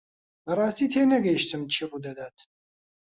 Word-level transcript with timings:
بەڕاستی 0.45 0.91
تێنەگەیشتم 0.93 1.61
چی 1.73 1.81
ڕوودەدات. 1.89 2.37